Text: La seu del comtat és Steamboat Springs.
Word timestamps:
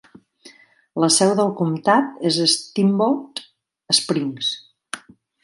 La 1.03 1.09
seu 1.15 1.33
del 1.39 1.51
comtat 1.59 2.25
és 2.31 2.39
Steamboat 2.55 3.45
Springs. 4.01 4.51